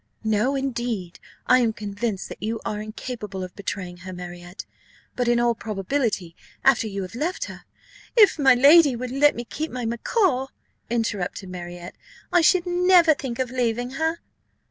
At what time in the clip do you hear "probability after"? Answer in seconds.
5.53-6.87